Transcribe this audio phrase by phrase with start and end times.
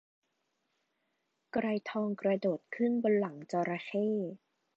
[1.53, 4.07] ไกรทองกระโดดขึ้นบนหลังจระเข้